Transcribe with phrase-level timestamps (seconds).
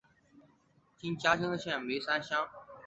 [0.97, 2.49] 今嘉义县梅山乡。